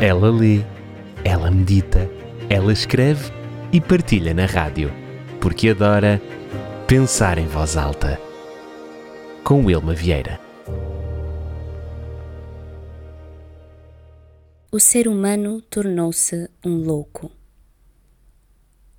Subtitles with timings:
[0.00, 0.62] Ela lê,
[1.24, 2.06] ela medita,
[2.50, 3.32] ela escreve
[3.72, 4.92] e partilha na rádio,
[5.40, 6.20] porque adora
[6.86, 8.20] pensar em voz alta.
[9.42, 10.38] Com Wilma Vieira.
[14.70, 17.32] O ser humano tornou-se um louco.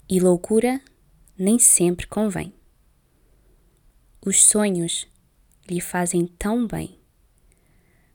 [0.10, 0.82] E loucura
[1.38, 2.52] nem sempre convém.
[4.26, 5.08] Os sonhos
[5.70, 6.98] lhe fazem tão bem,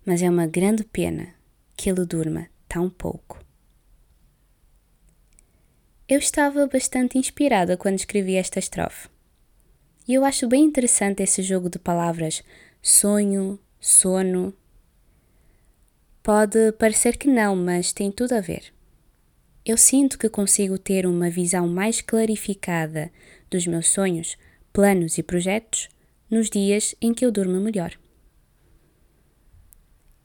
[0.04, 1.28] mas é uma grande pena
[1.76, 3.38] que ele durma tão pouco.
[6.08, 9.10] Eu estava bastante inspirada quando escrevi esta estrofe.
[10.08, 12.42] E eu acho bem interessante esse jogo de palavras
[12.80, 14.54] sonho, sono.
[16.22, 18.72] Pode parecer que não, mas tem tudo a ver.
[19.66, 23.12] Eu sinto que consigo ter uma visão mais clarificada
[23.50, 24.38] dos meus sonhos,
[24.72, 25.90] planos e projetos
[26.30, 28.01] nos dias em que eu durmo melhor.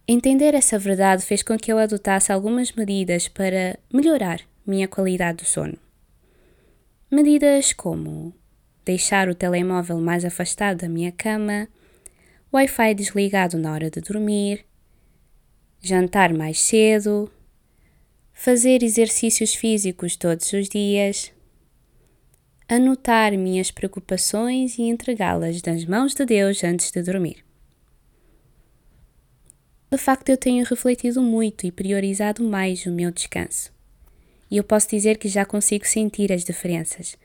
[0.09, 5.45] Entender essa verdade fez com que eu adotasse algumas medidas para melhorar minha qualidade do
[5.45, 5.77] sono.
[7.12, 8.34] Medidas como
[8.85, 11.67] deixar o telemóvel mais afastado da minha cama,
[12.54, 14.65] Wi-Fi desligado na hora de dormir,
[15.82, 17.29] jantar mais cedo,
[18.32, 21.34] fazer exercícios físicos todos os dias,
[22.70, 27.46] anotar minhas preocupações e entregá-las nas mãos de Deus antes de dormir.
[29.90, 33.71] De facto, eu tenho refletido muito e priorizado mais o meu descanso.
[34.52, 37.18] E eu posso dizer que já consigo sentir as diferenças,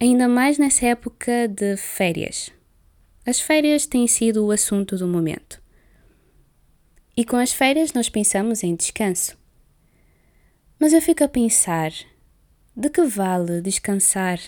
[0.00, 2.50] ainda mais nessa época de férias.
[3.26, 5.62] As férias têm sido o assunto do momento.
[7.16, 9.36] E com as férias nós pensamos em descanso.
[10.78, 11.92] Mas eu fico a pensar:
[12.74, 14.40] de que vale descansar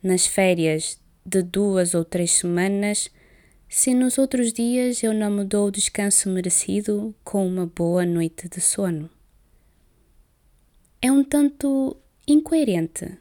[0.00, 3.10] nas férias de duas ou três semanas
[3.68, 8.48] se nos outros dias eu não me dou o descanso merecido com uma boa noite
[8.48, 9.10] de sono?
[11.02, 11.96] É um tanto
[12.26, 13.18] incoerente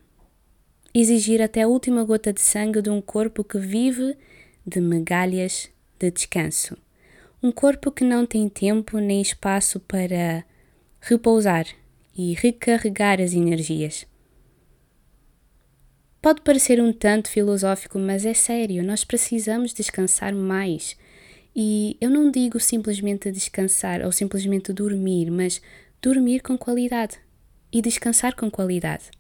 [0.93, 4.17] exigir até a última gota de sangue de um corpo que vive
[4.65, 5.69] de migalhas
[5.99, 6.77] de descanso.
[7.43, 10.43] Um corpo que não tem tempo nem espaço para
[10.99, 11.67] repousar
[12.17, 14.07] e recarregar as energias.
[16.21, 20.97] Pode parecer um tanto filosófico, mas é sério, nós precisamos descansar mais.
[21.55, 25.61] E eu não digo simplesmente descansar ou simplesmente dormir, mas
[26.01, 27.19] dormir com qualidade
[27.71, 29.11] e descansar com qualidade.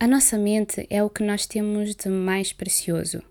[0.00, 3.22] A nossa mente é o que nós temos de mais precioso.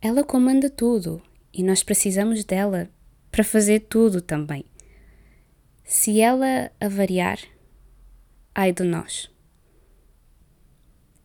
[0.00, 2.90] Ela comanda tudo e nós precisamos dela
[3.30, 4.64] para fazer tudo também.
[5.84, 7.38] Se ela avariar,
[8.54, 9.31] ai de nós.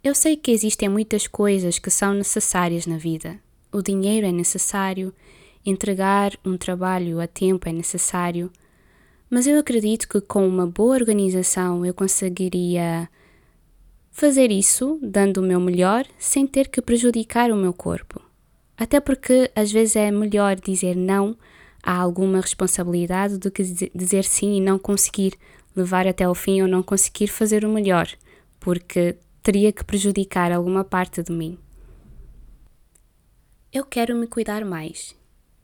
[0.07, 3.38] Eu sei que existem muitas coisas que são necessárias na vida.
[3.73, 5.13] O dinheiro é necessário,
[5.66, 8.50] entregar um trabalho a tempo é necessário,
[9.29, 13.09] mas eu acredito que com uma boa organização eu conseguiria
[14.09, 18.22] fazer isso dando o meu melhor sem ter que prejudicar o meu corpo.
[18.78, 21.35] Até porque às vezes é melhor dizer não
[21.84, 23.62] a alguma responsabilidade do que
[23.94, 25.34] dizer sim e não conseguir
[25.75, 28.07] levar até ao fim ou não conseguir fazer o melhor,
[28.57, 31.58] porque teria que prejudicar alguma parte de mim.
[33.72, 35.16] Eu quero me cuidar mais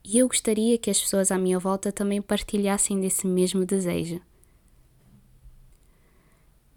[0.05, 4.21] e eu gostaria que as pessoas à minha volta também partilhassem desse mesmo desejo.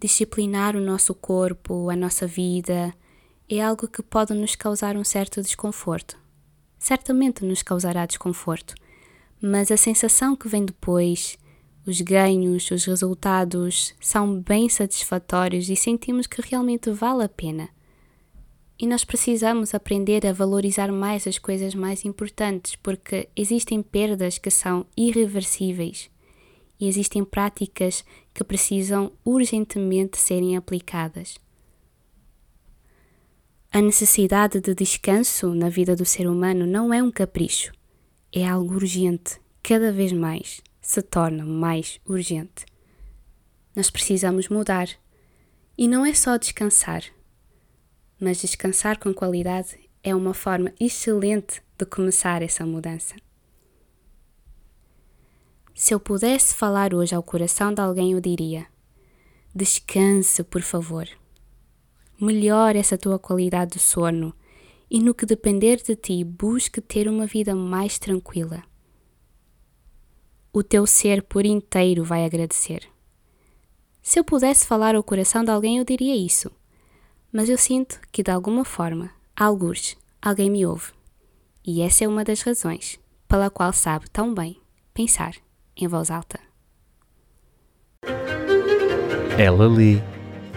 [0.00, 2.92] Disciplinar o nosso corpo, a nossa vida,
[3.48, 6.18] é algo que pode nos causar um certo desconforto.
[6.76, 8.74] Certamente nos causará desconforto,
[9.40, 11.38] mas a sensação que vem depois,
[11.86, 17.68] os ganhos, os resultados são bem satisfatórios e sentimos que realmente vale a pena.
[18.76, 24.50] E nós precisamos aprender a valorizar mais as coisas mais importantes, porque existem perdas que
[24.50, 26.10] são irreversíveis
[26.78, 28.04] e existem práticas
[28.34, 31.38] que precisam urgentemente serem aplicadas.
[33.72, 37.72] A necessidade de descanso na vida do ser humano não é um capricho,
[38.32, 42.64] é algo urgente, cada vez mais se torna mais urgente.
[43.74, 44.88] Nós precisamos mudar.
[45.76, 47.02] E não é só descansar,
[48.20, 53.16] mas descansar com qualidade é uma forma excelente de começar essa mudança.
[55.74, 58.66] Se eu pudesse falar hoje ao coração de alguém, eu diria:
[59.54, 61.06] descanse, por favor.
[62.18, 64.32] Melhore essa tua qualidade de sono
[64.88, 68.62] e, no que depender de ti, busque ter uma vida mais tranquila
[70.58, 72.80] o teu ser por inteiro vai agradecer.
[74.00, 76.50] Se eu pudesse falar ao coração de alguém, eu diria isso.
[77.30, 80.92] Mas eu sinto que, de alguma forma, alguns, alguém me ouve.
[81.62, 82.98] E essa é uma das razões
[83.28, 84.58] pela qual sabe tão bem
[84.94, 85.34] pensar
[85.76, 86.40] em voz alta.
[89.36, 90.00] Ela lê,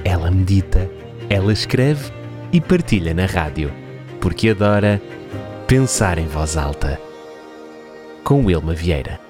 [0.05, 0.89] ela medita,
[1.29, 2.09] ela escreve
[2.53, 3.69] e partilha na rádio,
[4.21, 5.01] porque adora
[5.67, 6.97] pensar em voz alta.
[8.23, 9.28] Com Wilma Vieira.